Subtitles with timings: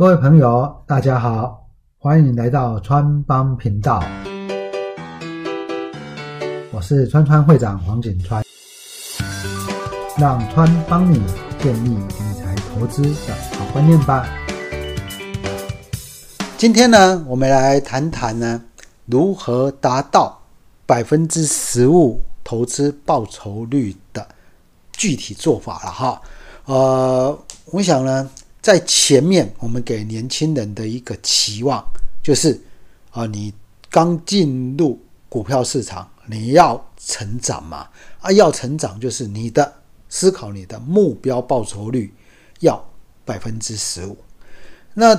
[0.00, 4.02] 各位朋友，大家好，欢迎来到川帮频道，
[6.72, 8.42] 我是川川会长黄景川，
[10.16, 11.22] 让川帮你
[11.58, 14.26] 建立理财投资的好观念吧。
[16.56, 18.62] 今天呢，我们来谈谈呢，
[19.04, 20.40] 如何达到
[20.86, 24.26] 百分之十五投资报酬率的
[24.92, 26.22] 具体做法了哈。
[26.64, 28.30] 呃，我想呢。
[28.62, 31.82] 在前面，我们给年轻人的一个期望
[32.22, 32.60] 就是，
[33.10, 33.54] 啊，你
[33.88, 37.88] 刚进入股票市场，你要成长嘛，
[38.20, 39.72] 啊，要成长就是你的
[40.10, 42.12] 思考，你的目标报酬率
[42.60, 42.84] 要
[43.24, 44.16] 百分之十五。
[44.92, 45.14] 那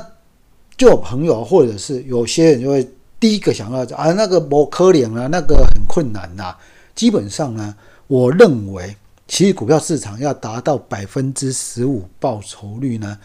[0.77, 2.87] 就有朋友或者是有些人就会
[3.19, 6.55] 第一个想到啊，那个不可怜啊，那个很困难呐。
[6.93, 8.95] 基本上呢，我认为。
[9.31, 13.17] 其实股票市场要达到百分之十五报酬率呢，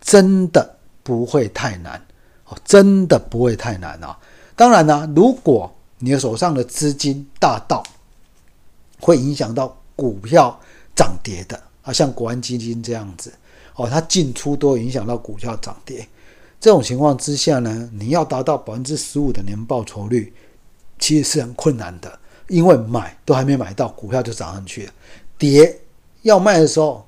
[0.00, 2.04] 真的不会太难
[2.46, 4.18] 哦，真的不会太难啊。
[4.56, 7.80] 当然呢，如果你的手上的资金大到
[8.98, 10.60] 会影响到股票
[10.96, 13.32] 涨跌的啊，像国安基金这样子
[13.76, 16.04] 哦，它进出都影响到股票涨跌。
[16.60, 20.32] 这种情况之下呢，你要达到百分之十五的年报酬率，
[20.98, 24.92] 其实是很困难的，因为买都还没买到，股票就涨上去了。
[25.50, 25.76] 跌
[26.22, 27.04] 要卖的时候，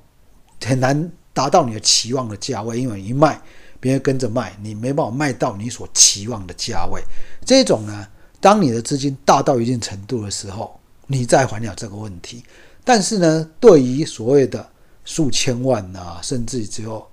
[0.61, 3.39] 很难达到你的期望的价位，因为你一卖，
[3.79, 7.01] 别人跟着卖，你没办法卖到你所期望的价位。
[7.45, 8.05] 这种呢，
[8.41, 12.43] 当你的资金大到一定程度的时候，你再还了这个问题。
[12.83, 14.69] 但是呢，对于所谓的
[15.05, 17.07] 数千万啊，甚至只有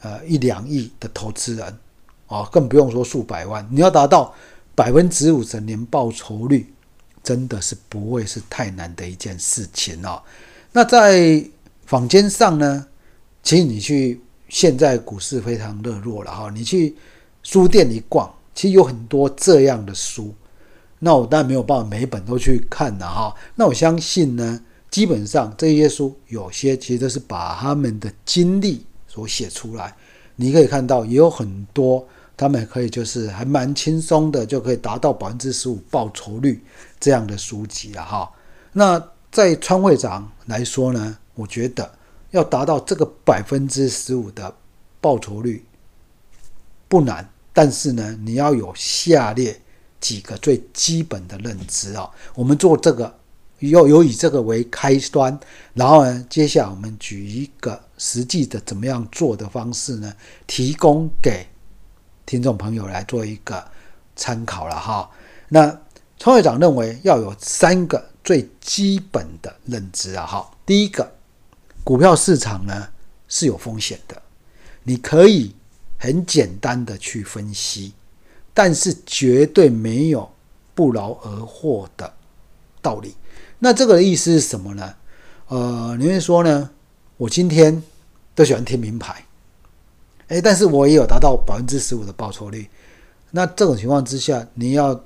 [0.00, 1.78] 呃一两亿的投资人
[2.28, 4.34] 啊，更不用说数百万，你要达到
[4.74, 6.72] 百分之五十年报酬率，
[7.22, 10.22] 真的是不会是太难的一件事情哦。
[10.74, 11.44] 那在
[11.84, 12.86] 坊间上呢，
[13.42, 16.96] 其实你去现在股市非常热络了哈，你去
[17.42, 20.34] 书店一逛，其实有很多这样的书。
[20.98, 23.34] 那我当然没有办法每一本都去看了哈。
[23.54, 24.58] 那我相信呢，
[24.90, 29.94] 基本上这些书有些其实都是把他们的经历所写出来。
[30.36, 32.02] 你可以看到，也有很多
[32.34, 36.64] 他们可以就是还蛮轻松的，就可以达到百分之十五报酬率
[36.98, 38.30] 这样的书籍了哈。
[38.72, 39.02] 那。
[39.32, 41.90] 在川会长来说呢，我觉得
[42.32, 44.54] 要达到这个百分之十五的
[45.00, 45.64] 报酬率
[46.86, 49.58] 不难，但是呢，你要有下列
[49.98, 52.10] 几个最基本的认知啊。
[52.34, 53.18] 我们做这个
[53.60, 55.40] 要有以这个为开端，
[55.72, 60.14] 然后呢，接下来我们举一个实际的怎么样做的方式呢，
[60.46, 61.46] 提供给
[62.26, 63.64] 听众朋友来做一个
[64.14, 65.10] 参考了哈。
[65.48, 65.80] 那
[66.18, 68.11] 川会长认为要有三个。
[68.24, 71.12] 最基本的认知啊，好，第一个，
[71.82, 72.88] 股票市场呢
[73.26, 74.22] 是有风险的，
[74.84, 75.54] 你可以
[75.98, 77.92] 很简单的去分析，
[78.54, 80.30] 但是绝对没有
[80.74, 82.12] 不劳而获的
[82.80, 83.16] 道理。
[83.58, 84.94] 那这个意思是什么呢？
[85.48, 86.70] 呃，你会说呢，
[87.16, 87.82] 我今天
[88.34, 89.24] 都喜欢听名牌，
[90.28, 92.68] 哎，但是我也有达到百分之十五的报酬率。
[93.32, 95.04] 那这种情况之下，你要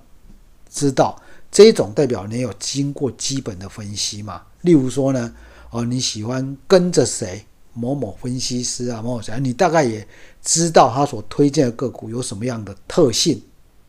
[0.68, 1.18] 知道。
[1.56, 4.42] 这一种代表你有经过基本的分析嘛？
[4.60, 5.32] 例如说呢，
[5.70, 10.06] 哦，你喜欢跟着谁某某分析师啊，某某谁，你大概也
[10.42, 13.40] 知道他所推荐的个股有什么样的特性，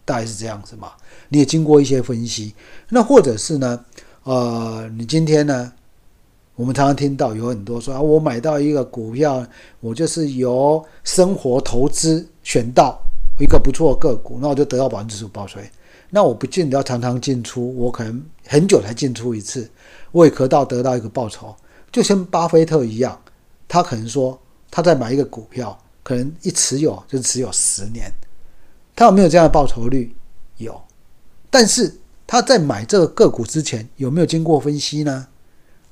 [0.05, 0.93] 大概是这样子嘛？
[1.27, 2.55] 你也经过一些分析，
[2.87, 3.83] 那或者是呢，
[4.23, 5.73] 呃，你今天呢，
[6.55, 9.45] 我们常常听到有很多说啊，我买到一个股票，
[9.81, 12.97] 我就是由生活投资选到
[13.41, 15.69] 一个不错的个股，那我就得到百分之十五报税。
[16.09, 19.69] 那我不见得要常常进出，我可能很久才进出一次，
[20.11, 21.53] 我也可到得到一个报酬，
[21.91, 23.19] 就像巴菲特一样，
[23.67, 24.39] 他可能说
[24.71, 28.09] 他在买一个股票，可能一持有就持有十年，
[28.95, 30.15] 他有没有这样的报酬率？
[30.57, 30.81] 有，
[31.49, 31.93] 但是
[32.25, 35.27] 他在买这个个股之前有没有经过分析呢？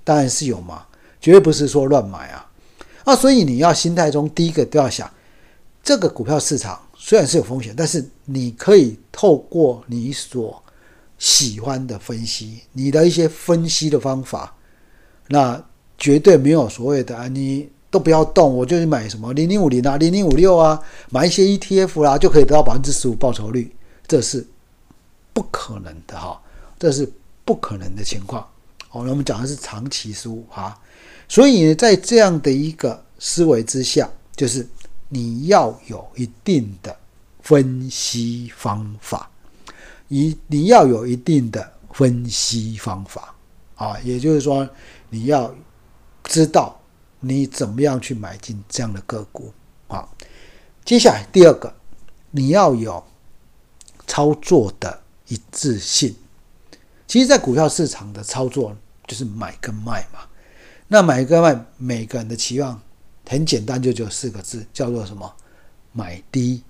[0.06, 0.86] 当然是有嘛，
[1.20, 2.50] 绝对不是说乱买啊，
[3.04, 5.12] 啊，所以你要心态中第一个都要想，
[5.84, 6.80] 这个股票市场。
[7.08, 10.60] 虽然是有风险，但是你可以透过你所
[11.20, 14.56] 喜欢的分析，你的一些分析的方法，
[15.28, 15.64] 那
[16.00, 20.82] 绝对没有所谓的啊，你都不要动，我就去买什么零零五零啊、零零五六啊，
[21.12, 23.72] 买一些 ETF 啦，就可以得到百分之十五报酬率，
[24.08, 24.44] 这是
[25.32, 26.42] 不可能的哈，
[26.80, 27.08] 这是
[27.46, 28.42] 不可能的情况。
[28.90, 30.76] 哦，那我们讲的是长期输哈，
[31.30, 34.68] 所以在这样的一个思维之下，就是。
[35.16, 36.94] 你要有一定的
[37.42, 39.32] 分析方法，
[40.10, 43.34] 一你要有一定的分析方法
[43.76, 44.68] 啊，也就是说，
[45.10, 45.56] 你要
[46.26, 46.78] 知道
[47.22, 49.54] 你怎么样去买进这样的个股
[49.88, 50.06] 啊。
[50.84, 51.74] 接下来第二个，
[52.32, 53.02] 你要有
[54.06, 56.14] 操作的一致性。
[57.08, 58.76] 其实，在股票市场的操作
[59.08, 60.20] 就是买跟卖嘛。
[60.90, 62.82] 那买跟卖，每个人的期望
[63.28, 65.32] 很简单，就只有四个字，叫做什么？
[65.92, 66.62] 买低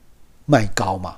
[0.45, 1.17] 卖高嘛。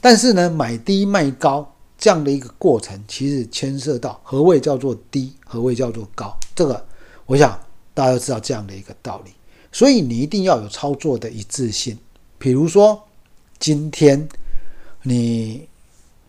[0.00, 6.34] 但是呢，买低卖高这样的一个过程，其实牵涉到何谓叫做低，何谓叫做高。
[6.54, 6.86] 这个，
[7.26, 7.58] 我想
[7.92, 9.32] 大家都知道这样的一个道理。
[9.70, 11.96] 所以你一定要有操作的一致性。
[12.38, 13.00] 比如说，
[13.58, 14.26] 今天
[15.02, 15.68] 你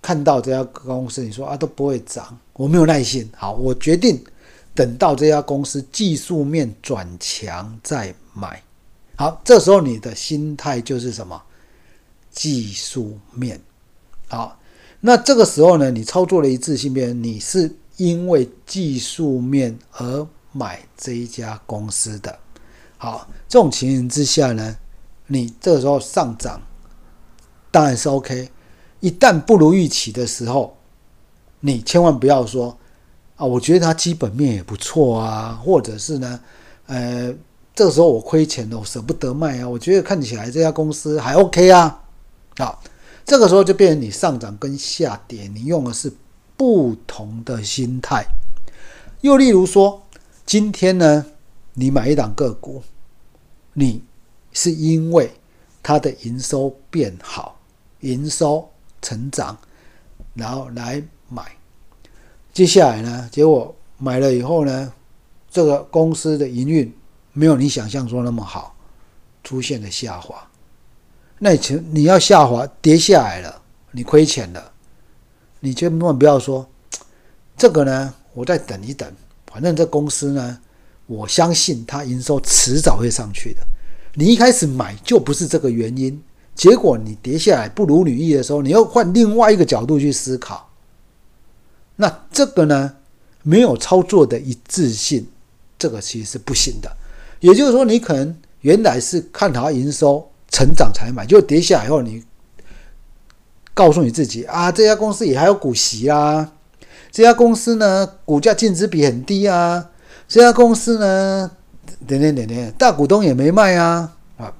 [0.01, 3.27] 看到这家公司，你说啊都不会涨，我没有耐心。
[3.35, 4.21] 好，我决定
[4.73, 8.63] 等到这家公司技术面转强再买。
[9.15, 11.41] 好，这时候你的心态就是什么？
[12.31, 13.61] 技术面。
[14.29, 14.57] 好，
[15.01, 22.39] 那这个时候呢，你操作了一致性面，你是因为技术面而买这一家公司的。
[22.97, 24.77] 好，这种情形之下呢，
[25.27, 26.61] 你这时候上涨
[27.69, 28.49] 当然是 OK。
[29.01, 30.77] 一旦不如预期的时候，
[31.59, 32.77] 你千万不要说
[33.41, 36.39] 啊，我觉得它基本面也不错啊，或者是呢，
[36.85, 37.33] 呃，
[37.73, 42.03] 这个时候我亏钱了，我舍不得卖啊，我觉得看起来这家公司还 OK 啊。
[42.59, 42.83] 好，
[43.25, 46.13] 这个时候就变成你上涨跟下跌，你用的是
[46.55, 48.23] 不同的心态。
[49.21, 50.03] 又例如说，
[50.45, 51.25] 今天呢，
[51.73, 52.83] 你买一档个股。
[53.73, 54.03] 你
[54.51, 55.31] 是因为
[55.81, 57.57] 它的营收变好，
[58.01, 58.69] 营收
[59.01, 59.57] 成长，
[60.35, 61.60] 然后来买。
[62.53, 64.91] 接下来呢，结果买了以后呢，
[65.49, 66.93] 这个公司的营运
[67.33, 68.75] 没有你想象中那么好，
[69.43, 70.35] 出现了下滑。
[71.39, 73.61] 那请你要下滑跌下来了，
[73.91, 74.71] 你亏钱了，
[75.59, 76.67] 你千万不要说
[77.57, 79.11] 这个呢，我再等一等，
[79.51, 80.59] 反正这公司呢。
[81.07, 83.59] 我相信它营收迟早会上去的。
[84.13, 86.17] 你一开始买就不是这个原因，
[86.55, 90.70] 结果你跌下来不如你意的时候，你要换另外一个角度去思考。
[91.95, 92.93] 那这个呢，
[93.43, 95.27] 没有操作的一致性，
[95.77, 96.91] 这个其实是不行的。
[97.39, 102.23] 也就是说，你可能原来是看好营收成长才买，就跌下来以后，你
[103.73, 106.53] 告诉你自己啊，这家公司也还有股息啊，
[107.11, 109.89] 这家公司呢，股价净值比很低啊。
[110.27, 111.51] 这家公司呢，
[112.07, 114.53] 点点点点，大股东也没卖啊啊！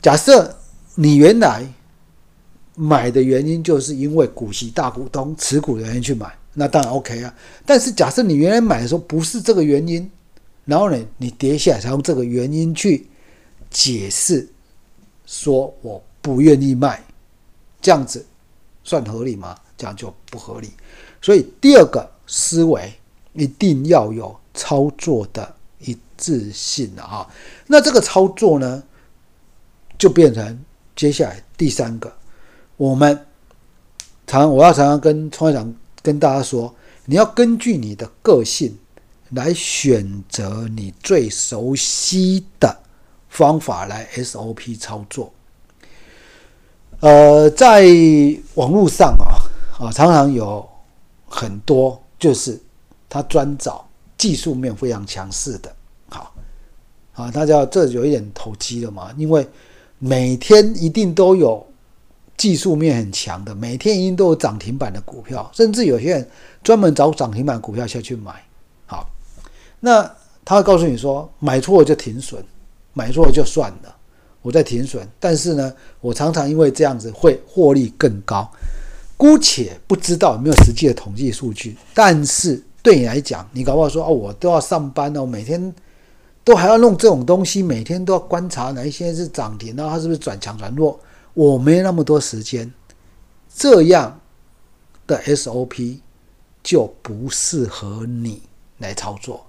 [0.00, 0.58] 假设
[0.94, 1.66] 你原来
[2.74, 7.34] 买的原因就是因为股息大股东持股的原因去买，那当然 OK 啊。
[7.66, 10.10] 但是假设你原来买的时候不是这个原因，
[10.64, 13.06] 然后呢，你跌下来才用这个原因去
[13.70, 14.48] 解释，
[15.26, 17.02] 说我不愿意卖，
[17.80, 18.24] 这样子
[18.84, 19.58] 算合理吗？
[19.76, 20.70] 这样就不合理。
[21.20, 22.92] 所以第二个思维
[23.32, 24.36] 一定要有。
[24.54, 27.26] 操作的一致性啊，
[27.66, 28.82] 那这个操作呢，
[29.96, 30.62] 就变成
[30.94, 32.14] 接下来第三个，
[32.82, 33.26] 我们
[34.26, 36.74] 常我要常常跟创业长跟大家说，
[37.04, 38.76] 你要根据你的个性
[39.30, 42.76] 来选择你最熟悉的
[43.28, 45.32] 方法来 SOP 操作。
[46.98, 47.84] 呃，在
[48.54, 49.30] 网络上啊
[49.78, 50.68] 啊，常常有
[51.28, 52.60] 很多就是
[53.08, 53.86] 他专找。
[54.18, 55.74] 技术面非常强势的，
[56.08, 56.32] 好，
[57.14, 59.12] 啊，大家这有一点投机了嘛？
[59.16, 59.46] 因为
[59.98, 61.64] 每天一定都有
[62.42, 66.28] 技术面很强的，每天一定都有涨停板的股票，甚至有些人
[66.64, 68.34] 专门找涨停板股票下去买。
[68.84, 69.08] 好，
[69.78, 70.02] 那
[70.44, 72.42] 他会告诉你说，买错了就停损，
[72.94, 73.94] 买错了就算了，
[74.42, 75.08] 我在停损。
[75.20, 78.50] 但是呢，我常常因为这样子会获利更高。
[79.16, 82.60] 姑且不知道有没有实际的统计数据，但是。
[82.82, 85.72] 对你来讲，你搞不好说哦，我都要上班哦，每天
[86.42, 90.98] 都还要弄这种东西，每天都要观察哪一些是涨停，然后它是不是转强转弱，
[91.34, 92.72] 我没那么多时间，
[93.54, 94.20] 这样
[95.06, 95.98] 的 SOP
[96.62, 98.42] 就不适合你
[98.78, 99.46] 来操作。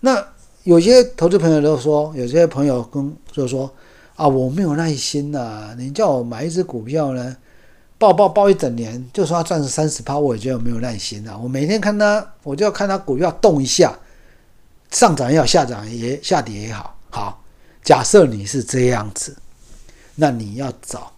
[0.00, 0.26] 那
[0.62, 3.70] 有些投资朋友都说，有些朋友跟就说
[4.16, 7.36] 啊，我没有耐心呐，你叫我买一只股票呢？
[7.96, 11.38] 报报报一整年，就说它赚三十趴，我也觉得没有耐心啊。
[11.38, 13.96] 我每天看它，我就要看它股票动一下，
[14.90, 16.98] 上涨也好，下涨也下跌也好。
[17.10, 17.42] 好，
[17.82, 19.36] 假设你是这样子，
[20.14, 21.12] 那你要找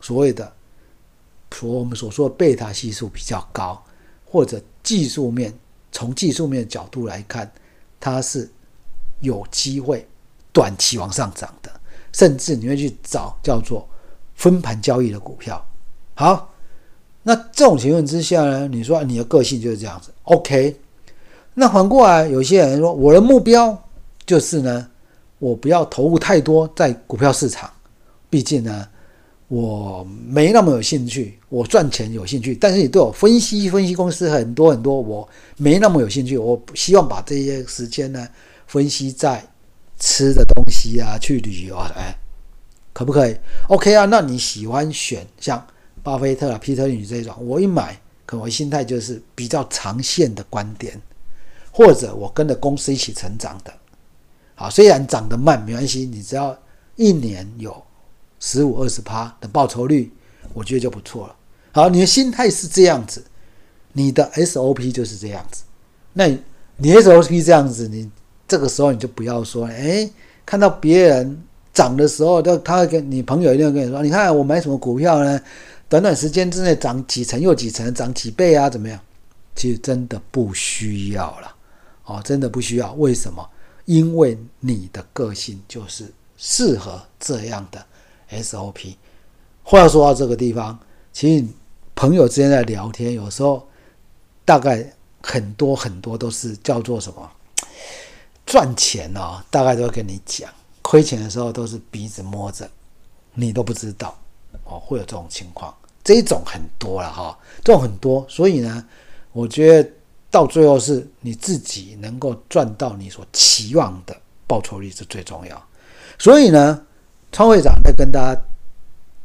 [0.00, 0.52] 所谓的，
[1.52, 3.82] 说我们所说的贝塔系数比较高，
[4.24, 5.52] 或者技术面
[5.92, 7.50] 从技术面的角度来看，
[7.98, 8.50] 它是
[9.20, 10.06] 有机会
[10.52, 11.70] 短期往上涨的，
[12.12, 13.88] 甚至你会去找叫做
[14.34, 15.62] 分盘交易的股票。
[16.14, 16.52] 好，
[17.22, 18.68] 那这种情况之下呢？
[18.68, 20.80] 你说你的个性就是这样子，OK？
[21.54, 23.76] 那反过来，有些人说我的目标
[24.24, 24.88] 就是呢，
[25.38, 27.70] 我不要投入太多在股票市场，
[28.30, 28.88] 毕竟呢，
[29.48, 31.38] 我没那么有兴趣。
[31.48, 36.38] 我赚钱有兴趣，但是你对我分析分析公司很多很多，我没那么有兴趣。
[36.38, 38.28] 我希望把这些时间呢，
[38.68, 39.44] 分析在
[39.98, 42.16] 吃的东西啊，去旅游啊，哎，
[42.92, 43.36] 可不可以
[43.68, 45.66] ？OK 啊，那你喜欢选像
[46.04, 50.96] 巴菲特啊、皮特林这种，我一买，可能我心态就是比较长线的观点，
[51.72, 53.74] 或者我跟着公司一起成长的。
[54.54, 56.56] 好，虽然涨得慢没关系，你只要
[56.94, 57.82] 一年有
[58.40, 60.10] 十五二十趴的报酬率，
[60.52, 61.36] 我觉得就不错了。
[61.70, 63.22] 好，你的心态是这样子，
[63.92, 65.62] 你的 SOP 就是这样子。
[66.14, 66.26] 那
[66.78, 68.10] 你 SOP 这样子，你
[68.48, 70.10] 这个时候你就不要说，哎，
[70.44, 71.40] 看到别人
[71.72, 75.40] 涨的时候，他他会跟你朋友一定会跟你说，你看我买什么股票呢？
[75.88, 78.68] 短短时间之内涨几成又几成，涨几倍啊？
[78.68, 78.98] 怎么样？
[79.54, 81.54] 其实真的不需要了，
[82.04, 82.92] 哦，真的不需要。
[82.94, 83.46] 为什么？
[83.84, 86.04] 因为你的个性就是
[86.36, 87.84] 适合这样的
[88.30, 88.96] SOP。
[89.62, 90.78] 话说到这个地方，
[91.12, 91.44] 其实。
[91.96, 93.68] 朋友之间在聊天，有时候
[94.42, 94.90] 大概
[95.22, 97.30] 很多很多都是叫做什么
[98.46, 100.48] 赚钱哦，大概都会跟你讲，
[100.80, 102.66] 亏钱的时候都是鼻子摸着，
[103.34, 104.18] 你都不知道
[104.64, 108.82] 哦，会有这种情况，这一种很多了哈，这种很多，所以呢，
[109.32, 109.90] 我觉得
[110.30, 115.62] 到最后是你自己能够赚到你所期望的报酬率是最重要，
[116.18, 116.82] 所以呢，
[117.32, 118.42] 川会长再跟大家。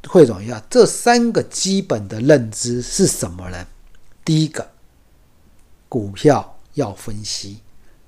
[0.08, 3.66] 汇总一下，这三个基本的认知是什么呢？
[4.24, 4.70] 第一个，
[5.90, 7.60] 股票要分析，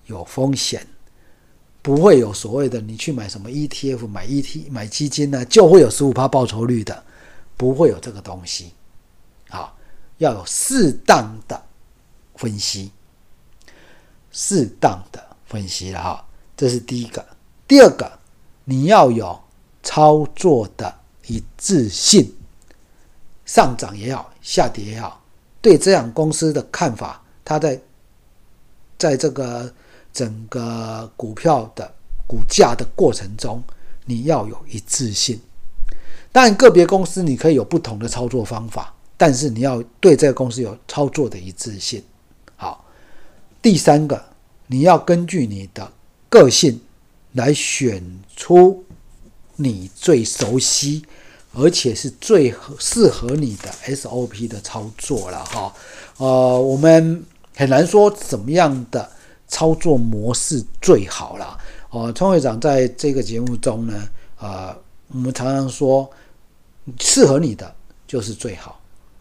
[0.05, 0.85] 有风险，
[1.81, 7.03] 不会有所谓的你去买什么 ETF、买 ET、买基金呢，就会有十五趴报酬率的，
[7.57, 8.73] 不会有这个东西。
[9.49, 9.75] 好，
[10.19, 11.59] 要有适当的
[12.35, 12.91] 分析，
[14.31, 16.25] 适当的分析了哈，
[16.55, 17.25] 这是第一个。
[17.67, 18.19] 第二个，
[18.65, 19.37] 你要有
[19.87, 20.93] 操作的。
[21.29, 22.33] 一致性，
[23.45, 25.21] 上涨也好，下跌也好，
[25.61, 27.77] 对这样公司的看法，它在
[28.97, 29.69] 在这个
[30.13, 31.93] 整个股票的
[32.25, 33.61] 股价的过程中，
[34.05, 35.37] 你要有一致性。
[36.31, 42.01] 当然，个别公司你可以有不同的操作方法，但是你要对这个公司有操作的一致性。
[42.55, 42.85] 好，
[43.61, 44.23] 第三个，
[44.67, 45.91] 你要根据你的
[46.29, 46.79] 个性
[47.33, 48.01] 来选
[48.33, 48.81] 出
[49.57, 51.03] 你最熟悉。
[51.53, 55.73] 而且是最适合你的 SOP 的操作了哈，
[56.17, 59.09] 呃，我们很难说怎么样的
[59.47, 61.57] 操作模式最好了。
[61.89, 64.07] 哦，川会长在这个节目中呢，
[64.39, 66.07] 呃，我们常常说，
[66.99, 67.73] 适合你的
[68.05, 68.79] 就是最好。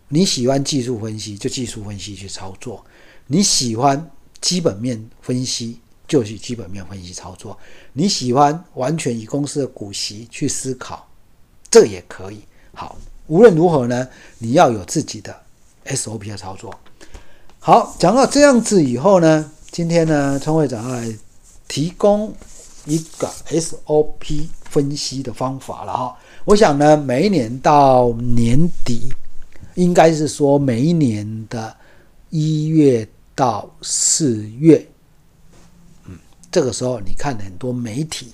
[0.09, 2.85] 你喜欢技术分析，就技术分析去操作；
[3.29, 4.11] 你喜欢
[4.43, 7.57] 基本面分析，就是基本面分析操作；
[7.93, 11.07] 你喜欢完全以公司的股息去思考。
[11.71, 12.41] 这也可以
[12.73, 12.97] 好，
[13.27, 14.09] 无论如何呢，
[14.39, 15.35] 你要有自己的
[15.87, 16.75] SOP 的操作。
[17.59, 21.13] 好，讲到这样子以后呢，今天呢，川会长来
[21.67, 22.33] 提供
[22.85, 26.17] 一个 SOP 分析的方法了哈。
[26.45, 29.13] 我想呢，每一年到年底，
[29.75, 31.77] 应该是说每一年的
[32.31, 34.87] 一月到四月，
[36.57, 38.33] 这个时候你看很多媒体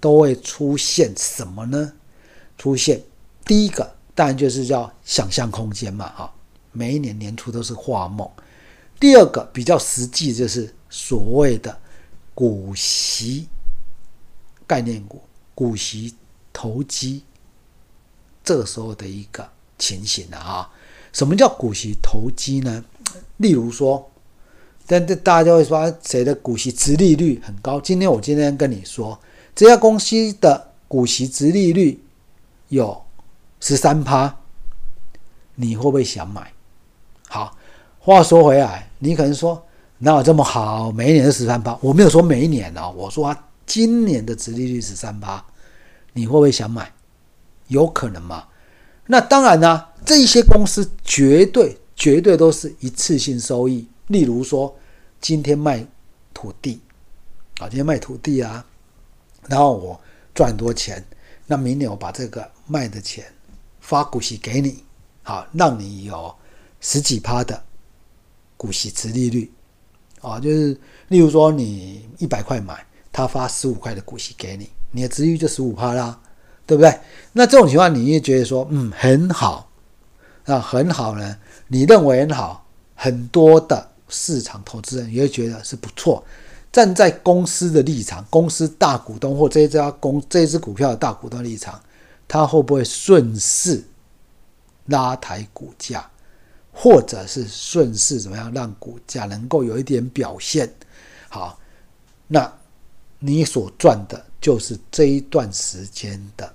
[0.00, 1.92] 都会出现什么呢？
[2.56, 3.02] 出现
[3.44, 6.32] 第一个当然就是叫想象空间嘛，哈，
[6.70, 8.30] 每一年年初都是画梦。
[9.00, 11.76] 第二个比较实际就是所谓的
[12.36, 13.48] 股息
[14.64, 15.20] 概念股、
[15.52, 16.14] 股息
[16.52, 17.24] 投机，
[18.44, 20.70] 这个时候的一个情形了啊。
[21.12, 22.84] 什么叫股息投机呢？
[23.38, 24.08] 例如说，
[24.86, 27.80] 但大家就会说谁的股息值利率很高？
[27.80, 29.18] 今天我今天跟你说，
[29.54, 32.02] 这家公司的股息值利率。
[32.68, 33.00] 有
[33.60, 34.38] 十三趴，
[35.54, 36.52] 你会不会想买？
[37.28, 37.56] 好，
[38.00, 39.64] 话说回来，你可能说
[39.98, 40.90] 哪有这么好？
[40.90, 43.32] 每一年都十三趴，我没有说每一年哦，我说
[43.64, 45.44] 今年的殖利率十三趴，
[46.14, 46.92] 你会不会想买？
[47.68, 48.46] 有可能吗？
[49.06, 53.86] 那当然呢，这一些公司绝对绝对都是一次性收益。
[54.08, 54.74] 例如说，
[55.20, 55.84] 今天卖
[56.32, 56.80] 土地，
[57.58, 58.64] 啊，今天卖土地啊，
[59.48, 60.00] 然后我
[60.34, 61.04] 赚很多钱。
[61.46, 63.24] 那明年我把这个卖的钱
[63.80, 64.82] 发股息给你，
[65.22, 66.34] 好，让你有
[66.80, 67.62] 十几趴的
[68.56, 69.50] 股息值利率，
[70.20, 76.20] 啊，就是例如说你一百块买，他发十五块的股息给你，你的值率就十五趴啦，
[76.66, 76.98] 对不对？
[77.32, 79.70] 那这种情况你也觉得说，嗯，很好，
[80.46, 81.38] 啊，很好呢？
[81.68, 86.24] 你认为很好，很多的市场投资人也会觉得是不错。
[86.72, 91.80] 站在公司的立场，公司大股东或这家公这只股票的大股东立场，
[92.28, 93.82] 它会不会顺势
[94.86, 96.10] 拉抬股价，
[96.72, 100.70] 或者是顺势怎么样让股价能够有一点表现？
[101.30, 101.58] 好，
[102.26, 102.52] 那
[103.18, 106.52] 你所赚的就是这一段时间的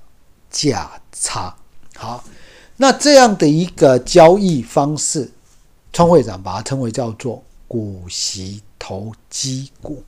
[0.51, 1.55] 价差。
[1.95, 2.23] 好，
[2.77, 5.31] 那这样的一个交易方式，
[5.93, 10.03] 创会长把它称为叫做股息投机股。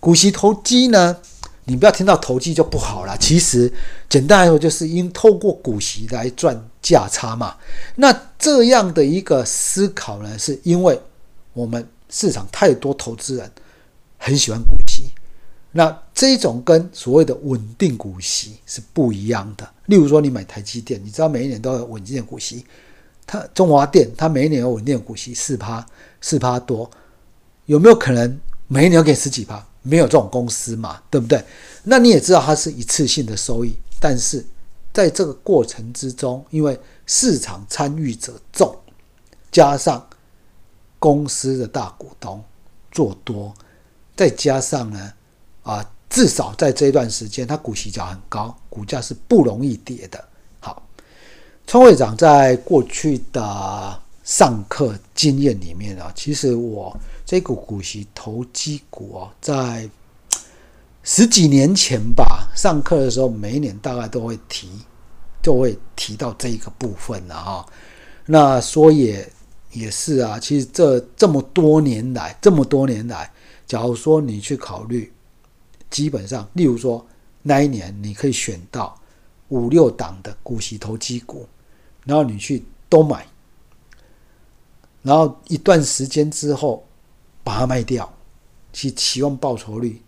[0.00, 1.16] 股息投机呢，
[1.64, 3.16] 你不要听到投机就不好了。
[3.18, 3.72] 其实
[4.08, 7.56] 简单来说，就是因透过股息来赚价差嘛。
[7.96, 11.00] 那这样的一个思考呢，是因为
[11.52, 13.50] 我们市场太多投资人
[14.18, 15.04] 很喜欢股息。
[15.72, 19.68] 那这种跟所谓的稳定股息是不一样的。
[19.86, 22.64] 例如说，你买台积电，你知道每一年都有稳定的股息。
[23.26, 25.84] 它中华电，它每一年有稳定股息四趴，
[26.20, 26.90] 四趴多，
[27.66, 29.64] 有没有可能每一年给十几趴？
[29.82, 31.44] 没有这种公司嘛，对不对？
[31.82, 34.44] 那你也知道它是一次性的收益，但是
[34.92, 38.74] 在这个过程之中，因为市场参与者重，
[39.52, 40.06] 加上
[40.98, 42.42] 公司的大股东
[42.90, 43.54] 做多，
[44.16, 45.12] 再加上呢。
[45.62, 50.22] 啊，至少在这一段时间，它股息价很高，股价是不容易跌的。
[51.66, 59.88] 好，川会长在过去的上课经验里面啊，其实我这股股息投机股哦，在
[61.02, 64.68] 十几年前吧，上课的时候每一年大概都会提，
[65.42, 67.66] 就会提到这一个部分了哈。
[68.26, 69.28] 那说也
[69.72, 73.30] 也是啊，其实这这么多年来，这么多年来，
[73.66, 75.10] 假如说你去考虑。
[75.90, 77.06] 基本上，例如说
[77.42, 79.00] 那一年，你可以选到
[79.50, 81.46] 五六档的股息投机股，
[82.04, 83.26] 然后你去都买，
[85.02, 86.86] 然后一段时间之后
[87.42, 88.12] 把它卖掉，
[88.72, 90.00] 去期望报酬率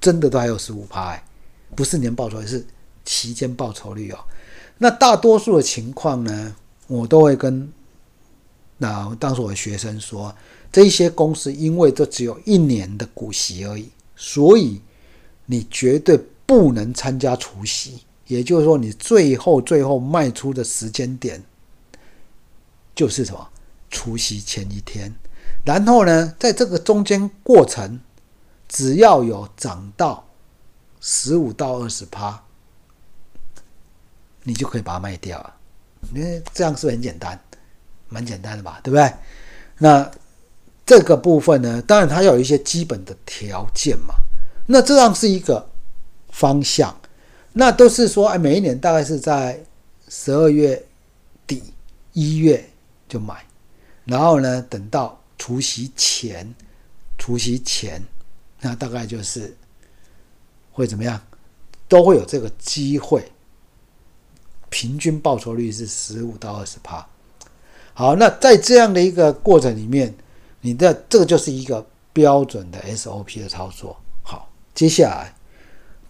[0.00, 1.22] 真的都还有十五趴，
[1.76, 2.66] 不是年报酬，是
[3.04, 4.18] 期间报酬率哦。
[4.78, 7.70] 那大多数的情况呢，我都会跟
[8.78, 10.34] 那当时我的学生说，
[10.70, 14.80] 这些公司因为这只有一年的股息而已，所以。
[15.44, 17.98] 你绝对不能参加除夕，
[18.32, 21.42] 也就是说，你最后最后卖出的时间点
[22.94, 23.48] 就是什么？
[23.90, 25.12] 除夕前一天。
[25.66, 28.00] 然后呢，在这个中间过程，
[28.66, 30.26] 只要有涨到
[30.98, 32.42] 十五到二十趴，
[34.44, 35.54] 你就可以把它卖掉了。
[36.14, 37.38] 因为这样是很简单，
[38.08, 38.80] 蛮简单的吧？
[38.82, 39.12] 对不对？
[39.76, 40.10] 那
[40.86, 44.14] 这个部分呢，当然它要有一些基本的条件嘛。
[44.66, 45.70] 那这样是一个
[46.30, 46.96] 方向，
[47.52, 49.62] 那都是说，哎，每一年大概是在
[50.08, 50.82] 十二月
[51.46, 51.62] 底、
[52.12, 52.64] 一月
[53.08, 53.44] 就买，
[54.04, 56.54] 然后呢，等到除夕前，
[57.18, 58.02] 除夕前，
[58.60, 59.54] 那大概就是
[60.70, 61.20] 会怎么样，
[61.88, 63.30] 都会有这个机会，
[64.70, 67.06] 平均报酬率是十五到二十趴。
[67.94, 70.14] 好，那在这样的一个过程里面，
[70.62, 73.94] 你的这个就是一个标准的 SOP 的操作。
[74.22, 75.34] 好接下来，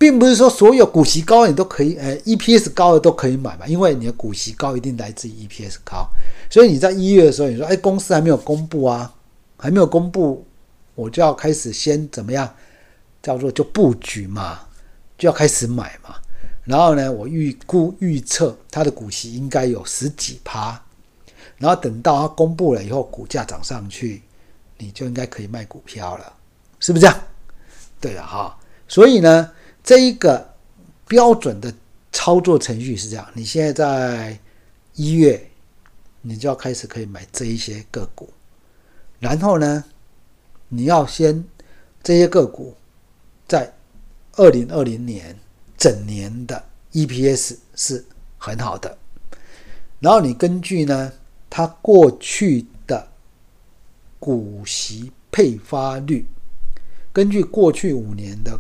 [0.03, 6.09] 并不是说所有股息高你都可以，呃，EPS 高的都可以买嘛，因为你的股息高一定来自于 EPS 高，
[6.51, 9.15] 所以你在一月的时候，你说，哎，公司还没有公布啊，
[9.57, 10.45] 还没有公布，
[10.97, 12.53] 我就要开始先怎么样，
[13.23, 14.59] 叫做就布局嘛，
[15.17, 16.17] 就要开始买嘛，
[16.65, 20.83] 然后呢，我预估预测它的股息应该有十几趴，
[21.59, 24.23] 然后等到它公布了以后，股价涨上去，
[24.79, 26.33] 你就应该可以卖股票了，
[26.81, 27.21] 是不是这样？
[28.01, 29.49] 对了哈，所以呢，
[29.83, 30.55] 这一个
[31.09, 31.73] 标准的
[32.13, 34.39] 操作程序是这样：你现在在
[34.95, 35.51] 一月，
[36.21, 38.29] 你就要开始可以买这一些个股，
[39.19, 39.85] 然后呢，
[40.69, 41.45] 你要先
[42.03, 42.75] 这些个股
[43.49, 43.73] 在
[44.37, 45.39] 二零二零年
[45.77, 48.05] 整年的 EPS 是
[48.39, 48.97] 很好的，
[49.99, 51.13] 然后你根据呢
[51.51, 53.09] 它过去的
[54.19, 56.27] 股息配发率。
[57.13, 58.59] 根据过去五年的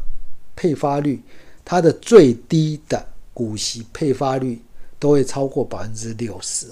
[0.62, 1.20] 配发率，
[1.64, 4.62] 它的最低的股息配发率
[4.96, 6.68] 都会超过百分之六十，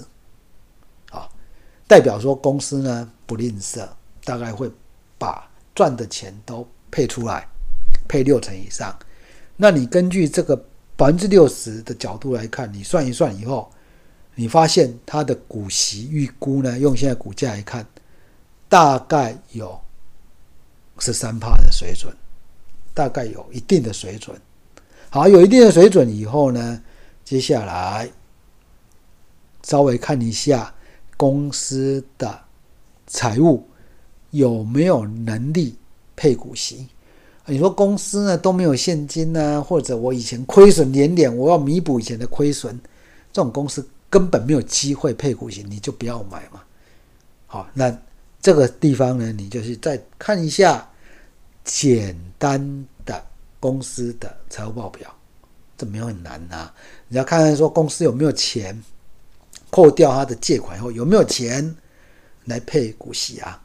[1.09, 1.27] 啊，
[1.89, 3.85] 代表说公司呢不吝啬，
[4.23, 4.71] 大概会
[5.17, 7.45] 把赚的钱都配出来，
[8.07, 8.97] 配六成以上。
[9.57, 10.55] 那你根据这个
[10.95, 13.69] 百分之六十的角度来看，你算一算以后，
[14.35, 17.85] 你发现它的股息预估呢，用现在股价来看，
[18.69, 19.77] 大概有。
[20.99, 22.15] 十三帕的水准，
[22.93, 24.39] 大概有一定的水准。
[25.09, 26.81] 好，有一定的水准以后呢，
[27.23, 28.09] 接下来
[29.63, 30.73] 稍微看一下
[31.17, 32.39] 公司的
[33.07, 33.67] 财务
[34.29, 35.75] 有没有能力
[36.15, 36.87] 配股息。
[37.47, 42.79] 你说公司呢都没有现金呢，或者我以前亏损连连，我要弥补以前的亏损，
[43.33, 46.61] 这种公司根本没有机会配股息，你就不要买嘛。
[47.47, 47.93] 好，那
[48.41, 50.87] 这个地方呢，你就是再看一下
[51.63, 53.23] 简单的
[53.59, 55.13] 公司的财务报表，
[55.77, 56.71] 这没有很难呐。
[57.07, 58.81] 你要看看说公司有没有钱，
[59.69, 61.75] 扣掉他的借款以后有没有钱
[62.45, 63.61] 来配股息啊？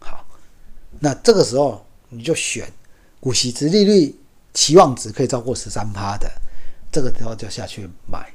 [0.00, 0.24] 好，
[1.00, 2.70] 那这个时候你就选。
[3.18, 4.14] 股息值利率
[4.54, 6.30] 期望值可以超过十三趴的，
[6.92, 8.30] 这个时候就下去买。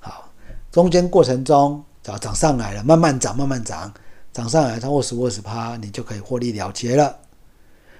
[0.00, 0.32] 好，
[0.72, 3.92] 中间过程中只要涨上来了，慢慢涨，慢慢涨，
[4.32, 7.16] 涨上来超过十二十趴，你就可以获利了结了。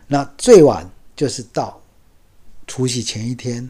[0.06, 1.80] 那最晚就是到
[2.66, 3.68] 除夕前一天。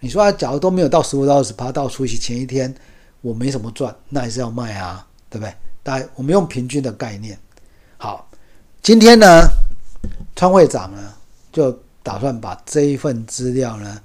[0.00, 2.74] 你说，假如都没有到十五到二十趴，到除夕前一天
[3.20, 5.54] 我没什么赚，那还是要卖啊，对不对？
[5.82, 7.38] 大家我们用平均的概念。
[7.96, 8.28] 好，
[8.82, 9.48] 今天呢，
[10.34, 11.14] 川会长呢
[11.52, 11.78] 就。
[12.04, 13.98] 打算把这一份资料呢，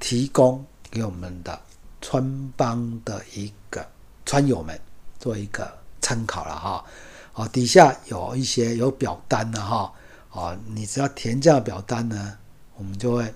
[0.00, 1.60] 提供给我们的
[2.00, 3.86] 川帮的一个
[4.24, 4.80] 川友们
[5.18, 6.82] 做一个参考了哈。
[7.30, 9.92] 好，底下有一些有表单的哈。
[10.30, 12.36] 啊，你只要填这样表单呢，
[12.76, 13.34] 我们就会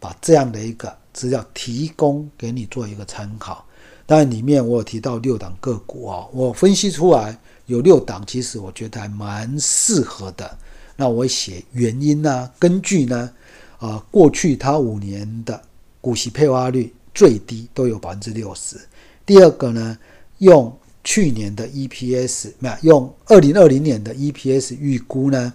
[0.00, 3.64] 把这样的一个资料提供给你做一个参考。
[4.04, 10.58] 当然，里面我有提到六档个股哦，我分析出来有六档，其实我觉得还蛮适合的。
[10.96, 12.50] 那我写原因呢？
[12.58, 13.32] 根据呢，
[13.78, 15.60] 啊，过去它五年的
[16.00, 18.76] 股息配发率最低都有百分之六十。
[19.24, 19.96] 第二个呢，
[20.38, 25.52] 用去年的 EPS，没有用二零二零年的 EPS 预估呢，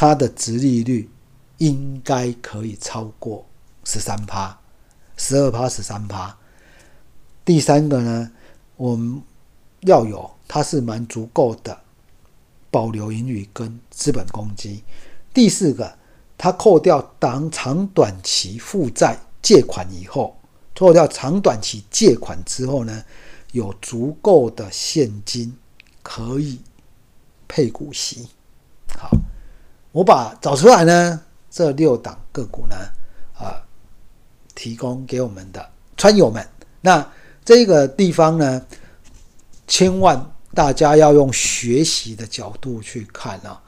[0.00, 1.10] 它的值利率
[1.58, 3.44] 应该可以超过
[3.84, 4.58] 十三趴，
[5.18, 6.34] 十二趴十三趴。
[7.44, 8.32] 第三个呢，
[8.78, 9.22] 我们
[9.80, 11.78] 要有它是蛮足够的。
[12.70, 14.82] 保留盈余跟资本公积。
[15.34, 15.98] 第四个，
[16.38, 20.34] 它扣掉当长短期负债借款以后，
[20.74, 23.04] 扣掉长短期借款之后呢，
[23.52, 25.54] 有足够的现金
[26.02, 26.58] 可以
[27.46, 28.30] 配股息。
[28.98, 29.10] 好，
[29.92, 32.76] 我把找出来呢，这六档个股呢，
[33.38, 33.62] 啊，
[34.54, 36.46] 提供给我们的川友们。
[36.80, 37.06] 那
[37.44, 38.62] 这个地方呢，
[39.66, 40.24] 千万。
[40.52, 43.62] 大家要用学习的角度去看啊，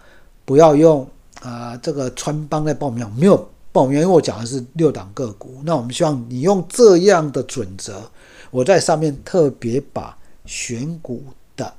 [0.44, 1.08] 不要用
[1.40, 5.62] 啊这个穿帮在报名没有报名，因为我讲的是六档个股。
[5.64, 8.02] 那我们希望你用这样的准则，
[8.50, 11.22] 我在上面特别把选股
[11.56, 11.72] 的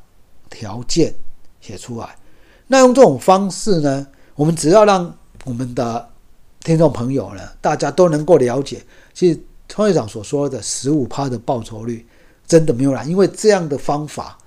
[0.50, 1.14] 条件
[1.60, 2.16] 写出来。
[2.68, 5.16] 那用这种方式呢，我们只要让
[5.46, 6.10] 我们的
[6.62, 12.06] 听众朋友呢，大家都能够了解，其实创业长所说的十五趴的报酬率
[12.48, 14.38] 真的没有啦，因为这样的方法。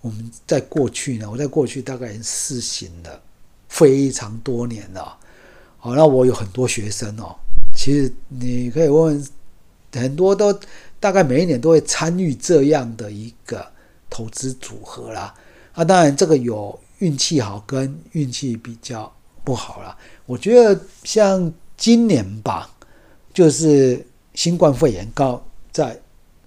[0.00, 3.22] 我们在过去呢，我在过去大概已经试行了
[3.70, 5.16] 非常多年了。
[5.78, 7.34] 好，那我有很多学生哦，
[7.74, 9.28] 其实你可以问问，
[9.94, 10.52] 很多都
[11.00, 13.66] 大概每一年都会参与这样的一个
[14.10, 15.34] 投资组合啦。
[15.72, 19.10] 啊，当然这个有运气好跟运气比较
[19.44, 19.96] 不好啦。
[20.26, 22.70] 我觉得像今年吧，
[23.32, 24.04] 就是
[24.34, 26.00] 新冠肺炎刚在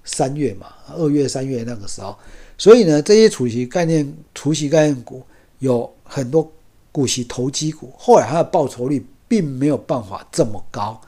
[0.04, 2.18] 三月嘛，二月三月那个时候。
[2.58, 5.22] 所以呢，这些除息概念、除息概念股
[5.60, 6.52] 有很多
[6.92, 11.00] 股息投机股，后来它的报酬率并没有办法这么高，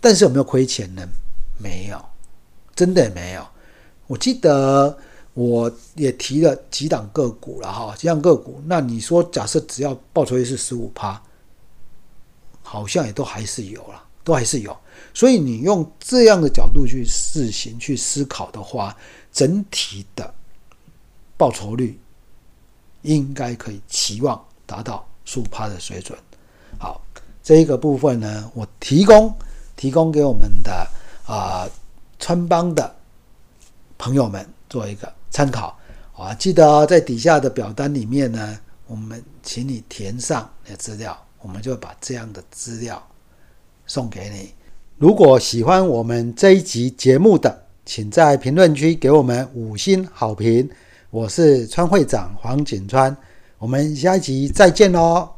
[0.00, 1.06] 但是有没有亏钱呢？
[1.58, 2.04] 没有，
[2.74, 3.46] 真的没有。
[4.08, 4.98] 我记得
[5.34, 8.60] 我也提了几档个股了哈，几档个股。
[8.66, 11.22] 那你说，假设只要报酬率是十五趴，
[12.66, 14.76] 好像也都还是有了，都还是有。
[15.14, 18.96] 所以你用这样的角度去试行、去思考的话，
[19.32, 20.34] 整体的。
[21.38, 22.00] 报酬率
[23.02, 26.18] 应该可以期望达到数趴的水准。
[26.78, 26.98] 好，
[27.42, 29.30] 这一个部分呢，我提供
[29.76, 30.72] 提供给我们的
[31.26, 31.68] 啊
[32.18, 32.96] 川帮的
[33.98, 35.78] 朋友们做一个参考
[36.16, 36.32] 啊。
[36.32, 43.00] 记得在底下的表单里面呢，我们请你填上你的资料，我们就把这样的资料
[43.86, 44.50] 送给你。
[44.98, 50.68] 如果喜欢我们这一集节目的，请在评论区给我们五星好评。
[51.10, 53.16] 我是川会长黄景川，
[53.58, 55.35] 我们下一集再见喽。